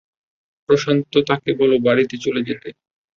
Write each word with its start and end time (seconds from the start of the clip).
প্রশান্থ 0.69 1.11
তাকে 1.29 1.49
বলো 1.59 1.75
বাড়িতে 1.87 2.15
চলে 2.17 2.41
যেতে। 2.47 2.69